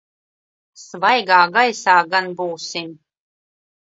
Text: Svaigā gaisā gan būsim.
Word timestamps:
Svaigā 0.83 1.41
gaisā 1.57 1.97
gan 2.15 2.31
būsim. 2.39 2.89